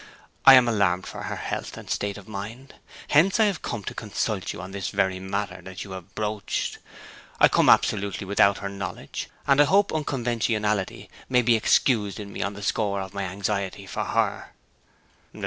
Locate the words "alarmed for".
0.67-1.21